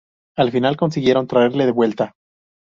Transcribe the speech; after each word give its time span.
Al 0.35 0.51
final, 0.51 0.77
consiguieron 0.77 1.27
traerle 1.27 1.67
de 1.67 1.71
vuelta. 1.73 2.13